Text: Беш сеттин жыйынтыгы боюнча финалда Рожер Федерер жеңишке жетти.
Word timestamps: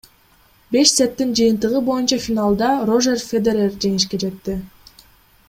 Беш 0.75 0.93
сеттин 0.93 1.35
жыйынтыгы 1.39 1.81
боюнча 1.89 2.19
финалда 2.23 2.71
Рожер 2.91 3.23
Федерер 3.27 3.79
жеңишке 3.87 4.23
жетти. 4.27 4.59